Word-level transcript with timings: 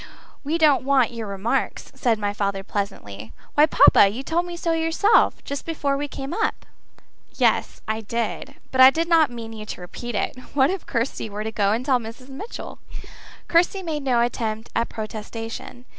We 0.43 0.57
don't 0.57 0.83
want 0.83 1.11
your 1.11 1.27
remarks," 1.27 1.91
said 1.93 2.17
my 2.17 2.33
father 2.33 2.63
pleasantly. 2.63 3.33
"Why, 3.53 3.67
papa, 3.67 4.09
you 4.09 4.23
told 4.23 4.47
me 4.47 4.57
so 4.57 4.71
yourself, 4.71 5.43
just 5.43 5.63
before 5.63 5.95
we 5.95 6.07
came 6.07 6.33
up." 6.33 6.65
"Yes, 7.35 7.81
I 7.87 8.01
did; 8.01 8.55
but 8.71 8.81
I 8.81 8.89
did 8.89 9.07
not 9.07 9.29
mean 9.29 9.53
you 9.53 9.63
to 9.67 9.81
repeat 9.81 10.15
it. 10.15 10.39
What 10.55 10.71
if 10.71 10.87
Kirsty 10.87 11.29
were 11.29 11.43
to 11.43 11.51
go 11.51 11.71
and 11.71 11.85
tell 11.85 11.99
Mrs. 11.99 12.29
Mitchell?" 12.29 12.79
Kirsty 13.47 13.83
made 13.83 14.01
no 14.01 14.21
attempt 14.21 14.71
at 14.75 14.89
protestation. 14.89 15.85